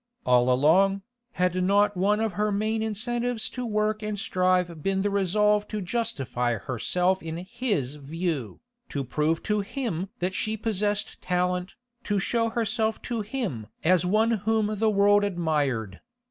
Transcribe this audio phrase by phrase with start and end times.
[0.25, 1.03] All along,
[1.33, 5.79] had not one of her main incentives to work and strive been the resolve to
[5.79, 11.75] justify herself in his view, to prove to him that she possessed talent,
[12.05, 15.99] to show herself to him as one whom the world admired?